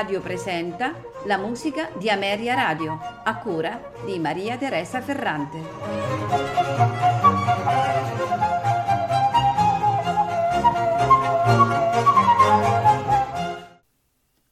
[0.00, 5.58] Radio presenta la musica di Ameria Radio, a cura di Maria Teresa Ferrante.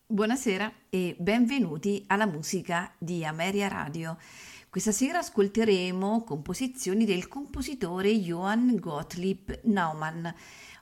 [0.07, 4.19] Buonasera e benvenuti alla musica di Ameria Radio.
[4.69, 10.27] Questa sera ascolteremo composizioni del compositore Johann Gottlieb Naumann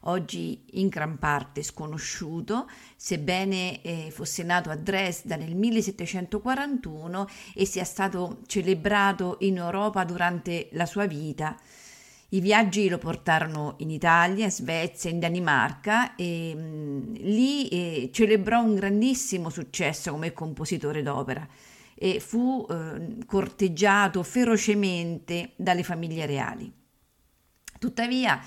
[0.09, 7.85] oggi in gran parte sconosciuto, sebbene eh, fosse nato a Dresda nel 1741 e sia
[7.85, 11.57] stato celebrato in Europa durante la sua vita.
[12.31, 18.63] I viaggi lo portarono in Italia, Svezia, in Danimarca e mh, mm, lì eh, celebrò
[18.63, 21.47] un grandissimo successo come compositore d'opera
[21.95, 26.71] e fu eh, corteggiato ferocemente dalle famiglie reali.
[27.79, 28.41] Tuttavia,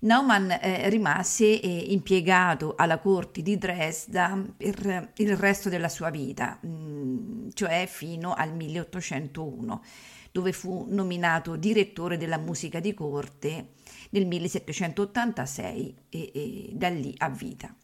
[0.00, 6.56] Naumann eh, rimase eh, impiegato alla corte di Dresda per il resto della sua vita,
[6.60, 9.82] mh, mm, cioè fino al 1801,
[10.30, 13.70] dove fu nominato direttore della musica di corte
[14.10, 17.74] nel 1786 e, e da lì a vita.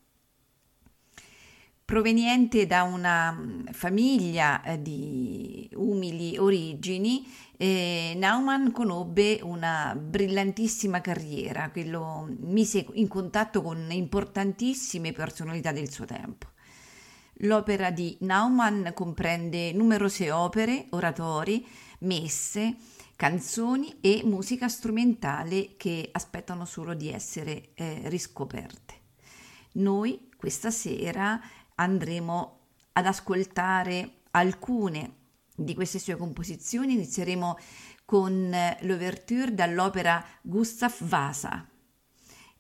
[1.85, 7.27] Proveniente da una mm, famiglia eh, di umili origini,
[7.65, 15.91] eh, Naumann conobbe una brillantissima carriera che lo mise in contatto con importantissime personalità del
[15.91, 16.49] suo tempo.
[17.39, 21.67] L'opera di Naumann comprende numerose opere, oratori,
[22.01, 22.77] messe,
[23.17, 28.95] canzoni e musica strumentale che aspettano solo di essere eh, riscoperte.
[29.77, 31.41] Noi questa sera
[31.77, 32.59] andremo
[32.93, 35.23] ad ascoltare alcune
[35.55, 36.95] di queste sue composizioni.
[36.95, 37.59] Inizieremo
[38.05, 41.69] con eh, l'ouverture dall'opera Gustav Vasa.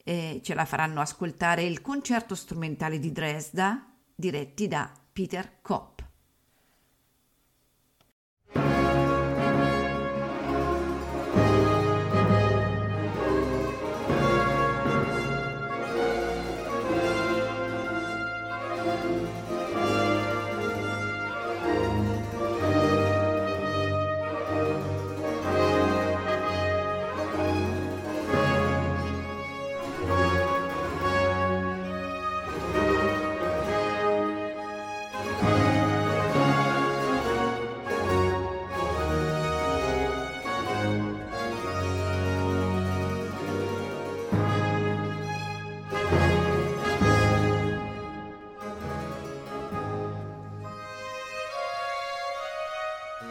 [0.02, 5.93] Eh, ce la faranno ascoltare il concerto strumentale di Dresda diretti da Peter Kopp.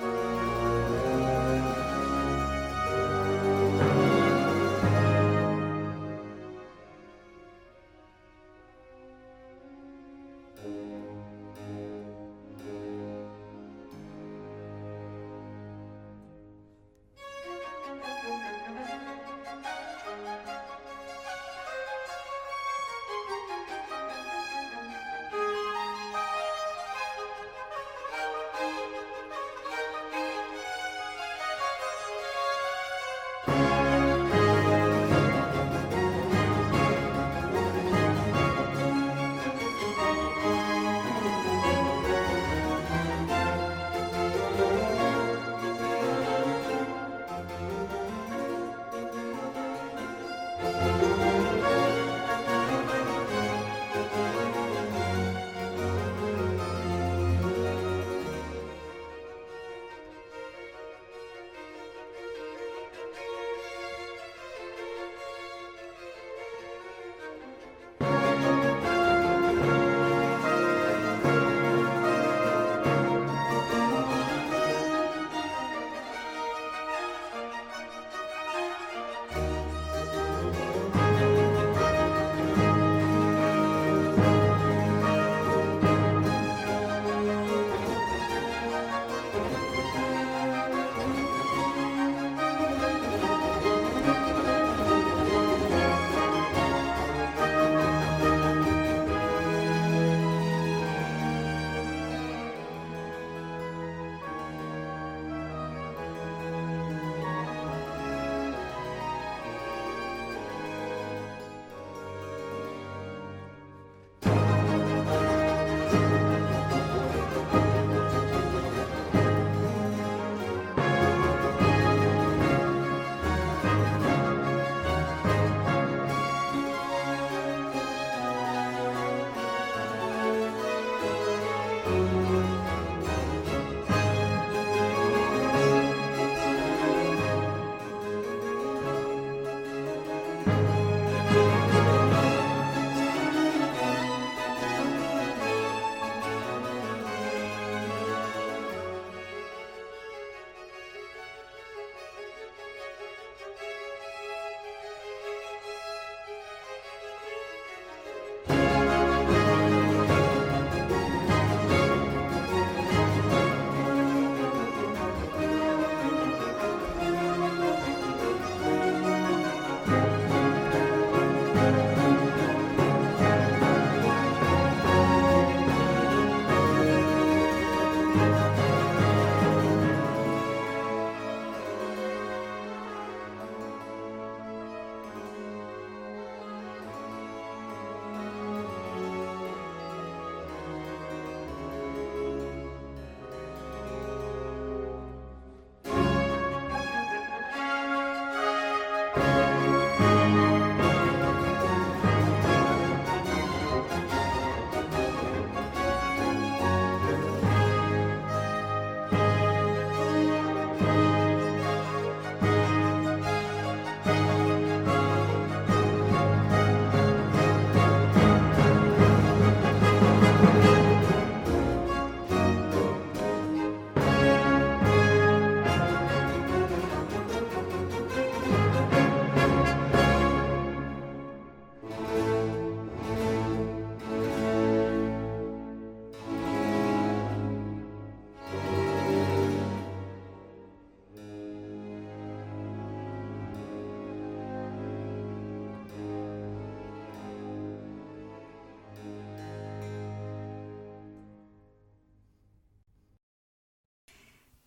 [0.01, 0.42] Bye.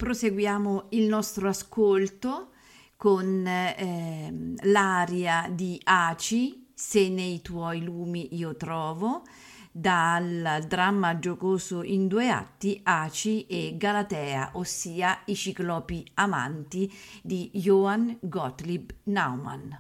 [0.07, 2.53] Proseguiamo il nostro ascolto
[2.95, 9.25] con eh, l'aria di Aci, Se nei tuoi lumi io trovo,
[9.73, 16.89] dal dramma giocoso in due atti Aci e Galatea, ossia i ciclopi amanti
[17.21, 19.73] di Johann Gottlieb Naumann.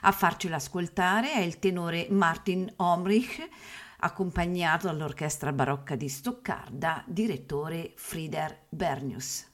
[0.00, 3.48] A farcela ascoltare è il tenore Martin Omrich,
[3.98, 9.47] accompagnato dall'orchestra barocca di Stoccarda, direttore Frieder Bernius.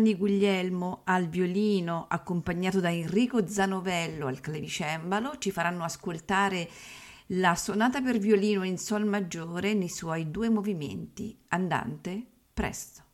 [0.00, 6.70] Giovanni Guglielmo al violino, accompagnato da Enrico Zanovello al clavicembalo, ci faranno ascoltare
[7.32, 13.09] la sonata per violino in sol maggiore nei suoi due movimenti, andante, presto.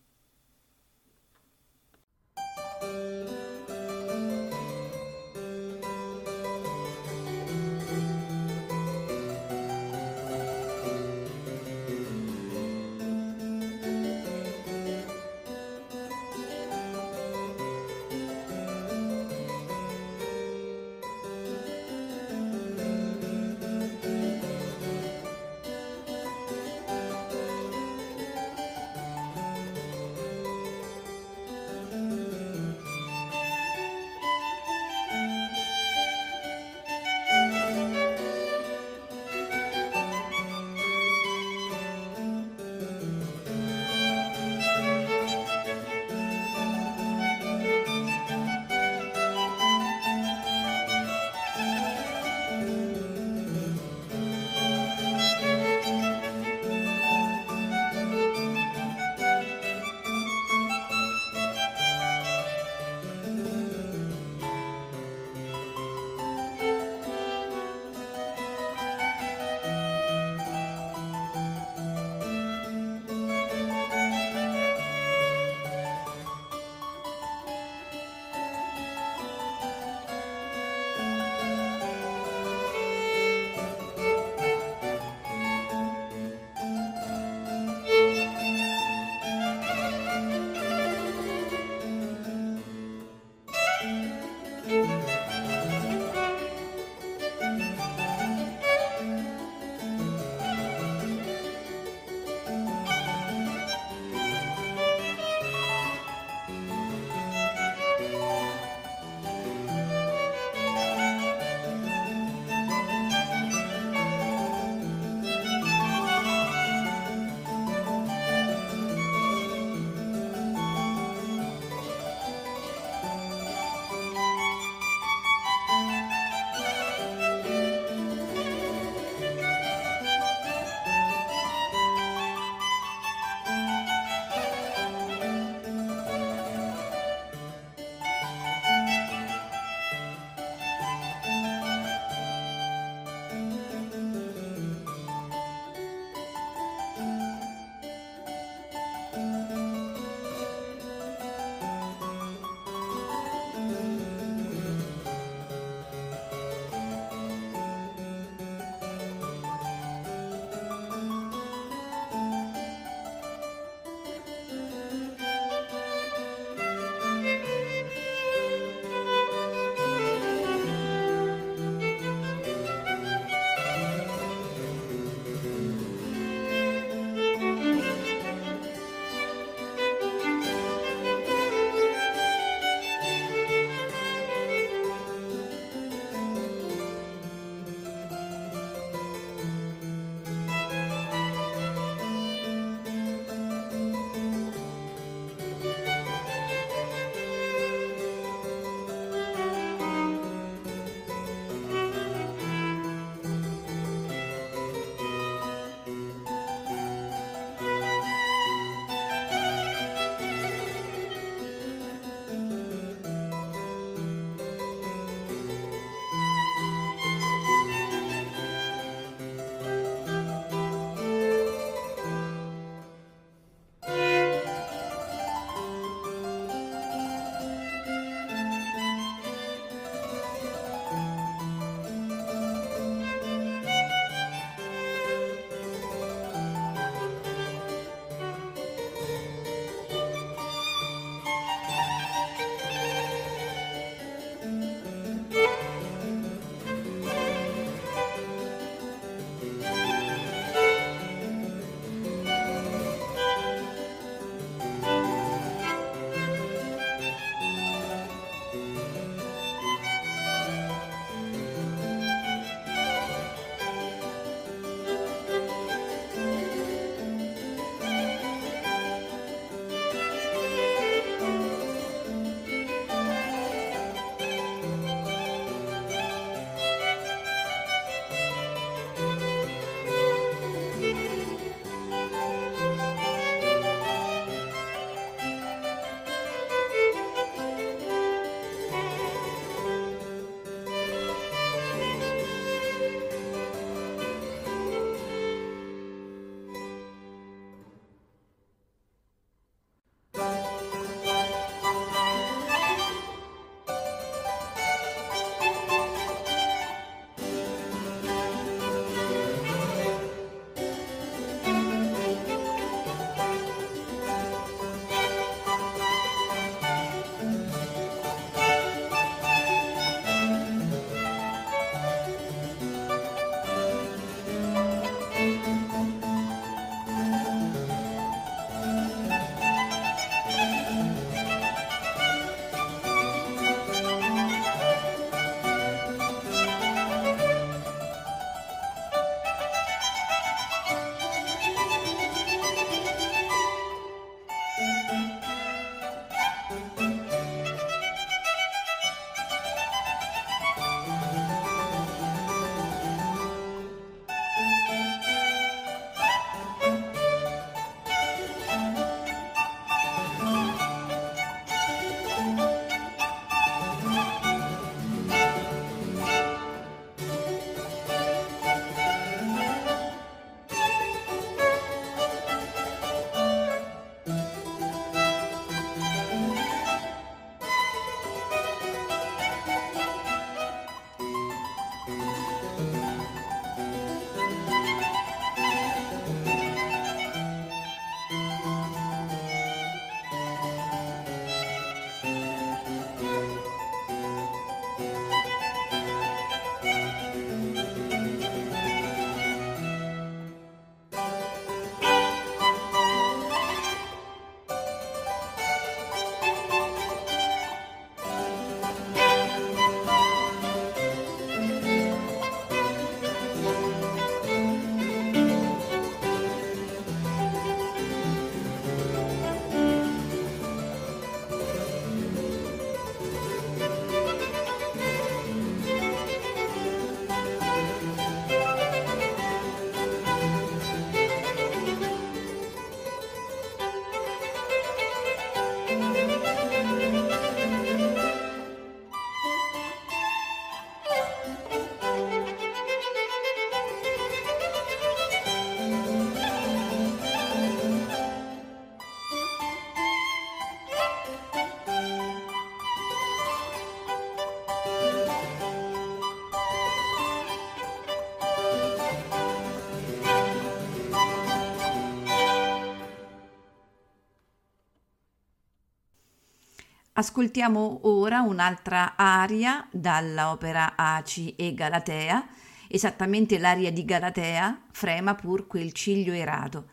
[466.99, 472.27] Ascoltiamo ora un'altra aria dall'opera Aci e Galatea,
[472.69, 476.71] esattamente l'aria di Galatea, Frema pur quel ciglio erato.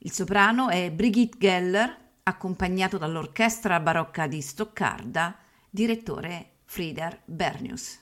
[0.00, 5.38] Il soprano è Brigitte Geller, accompagnato dall'orchestra barocca di Stoccarda,
[5.70, 7.98] direttore Frieder Bernius.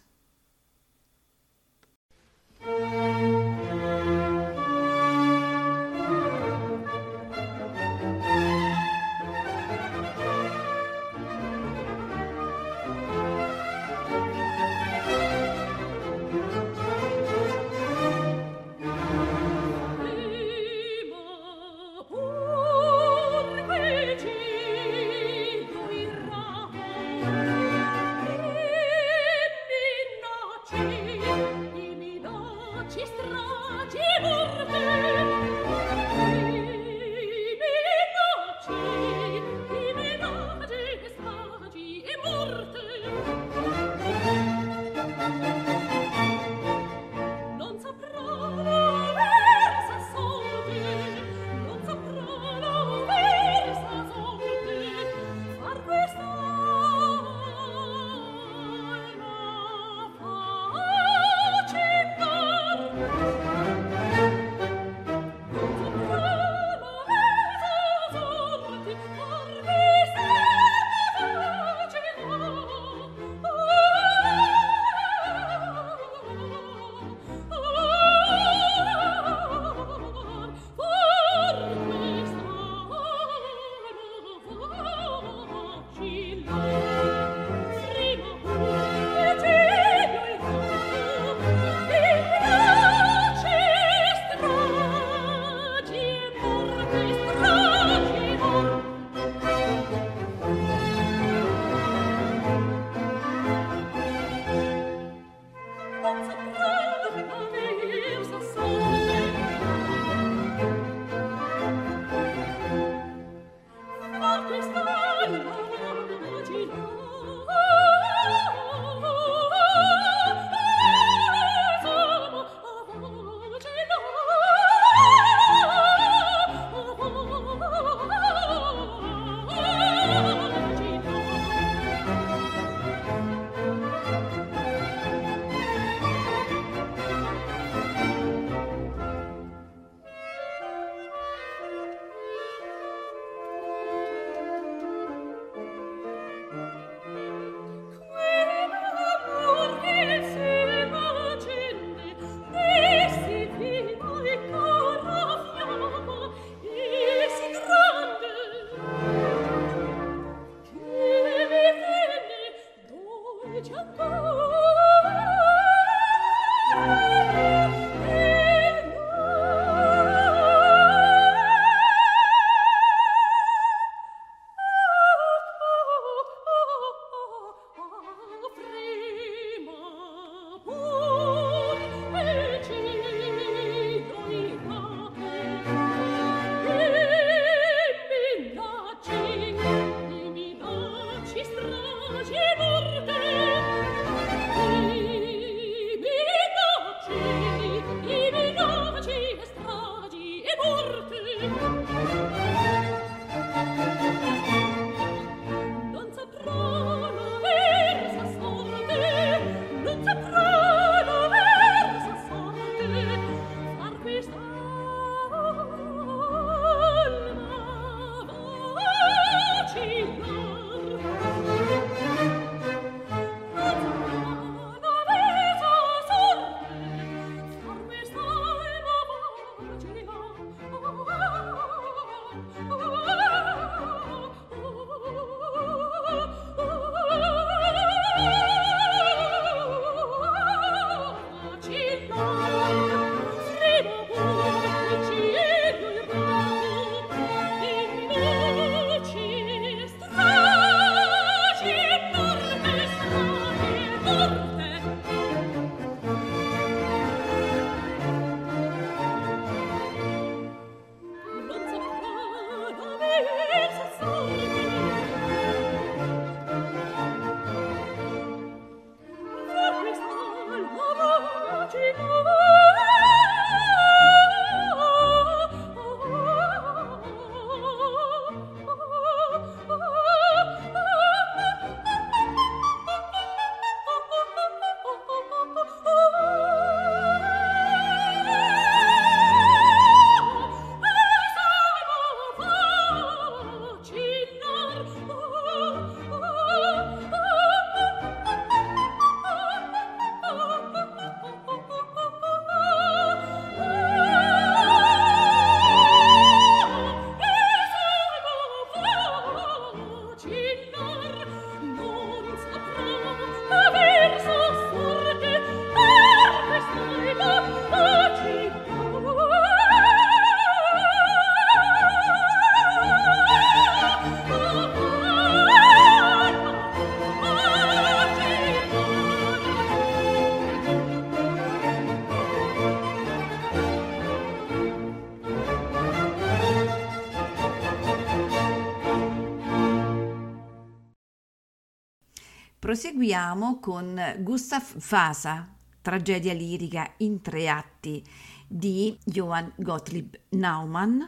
[342.75, 345.49] Proseguiamo con Gustav Vasa,
[345.81, 348.03] tragedia lirica in tre atti
[348.49, 351.01] di Johann Gottlieb Naumann,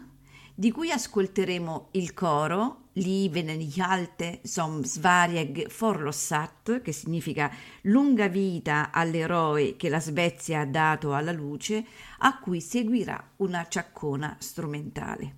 [0.55, 7.51] di cui ascolteremo il coro Lieben Jalte som Svarieg Forlossat, che significa
[7.83, 11.85] lunga vita all'eroe che la Svezia ha dato alla luce,
[12.19, 15.35] a cui seguirà una ciaccona strumentale.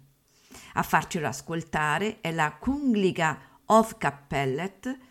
[0.75, 5.08] A farcelo ascoltare è la Kungliga Hofkapellet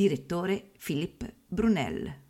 [0.00, 2.29] Direttore Philipp Brunel.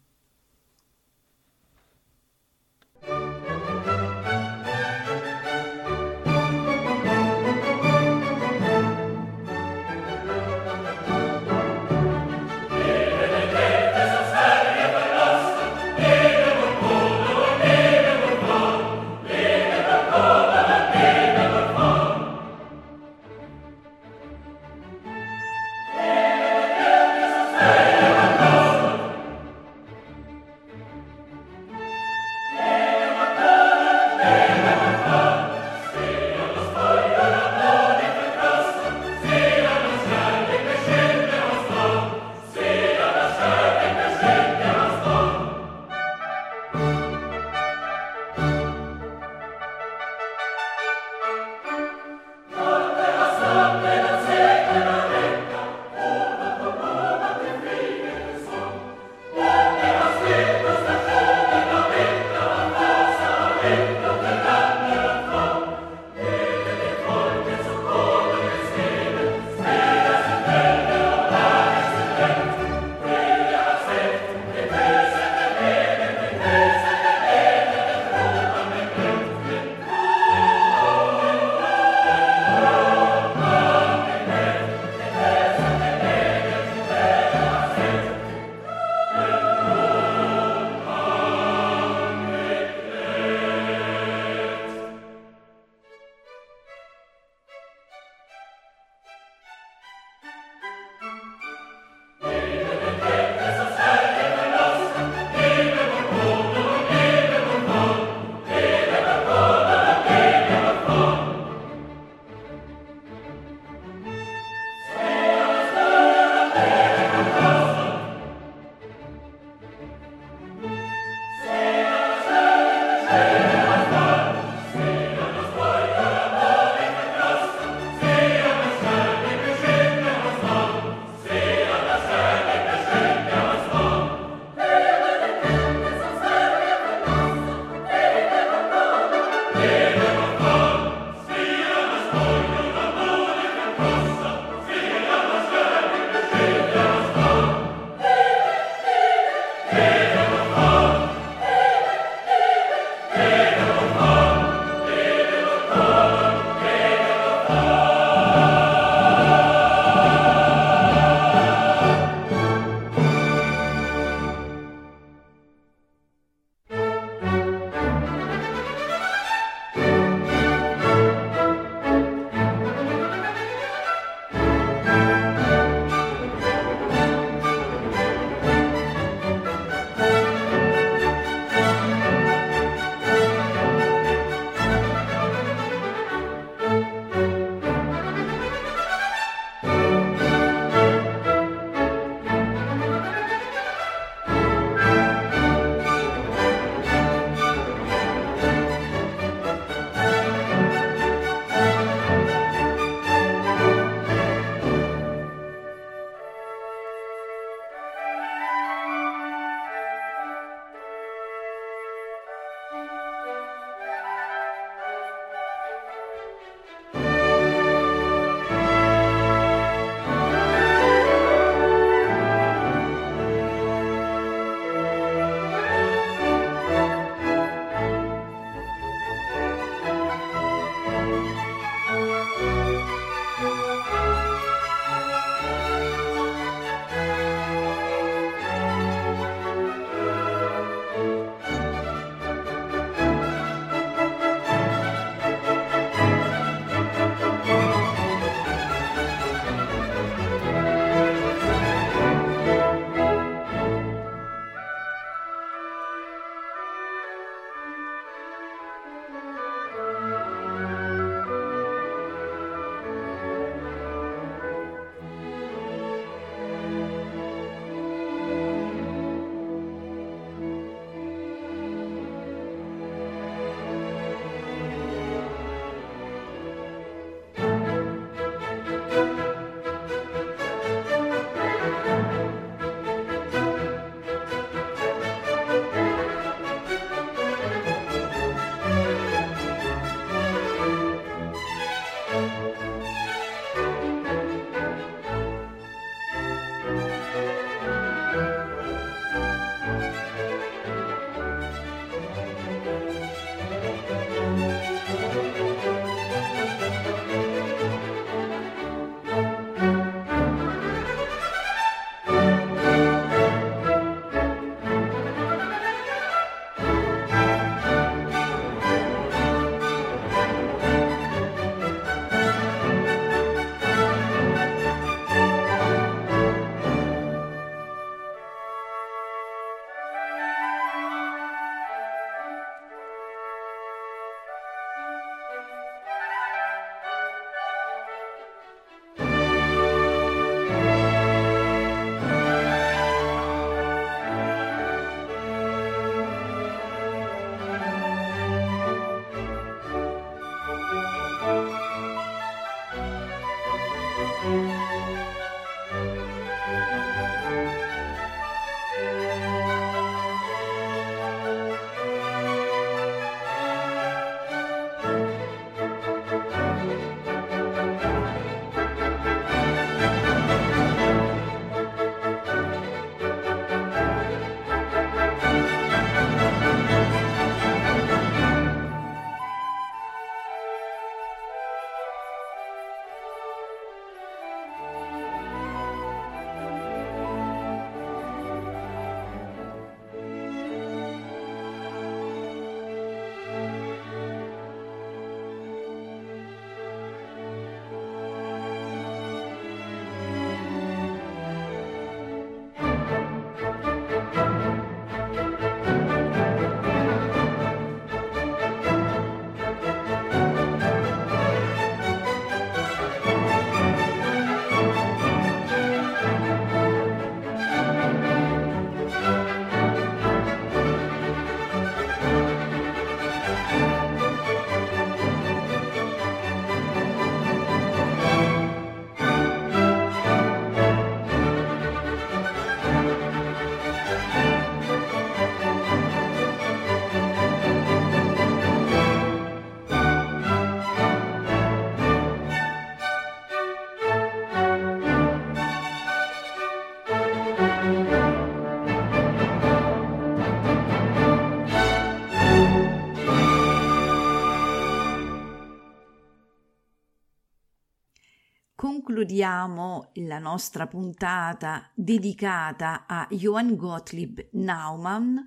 [459.21, 465.18] Concludiamo la nostra puntata dedicata a Johann Gottlieb Naumann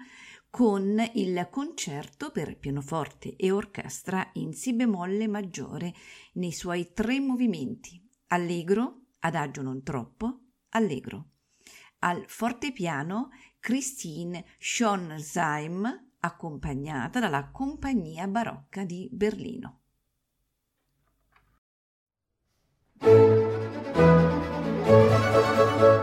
[0.49, 5.93] con il concerto per pianoforte e orchestra in Si bemolle maggiore
[6.33, 10.39] nei suoi tre movimenti, allegro, adagio non troppo,
[10.69, 11.27] allegro.
[11.99, 13.29] Al fortepiano
[13.59, 19.82] Christine Schonsheim, accompagnata dalla Compagnia Barocca di Berlino.
[24.93, 26.02] Música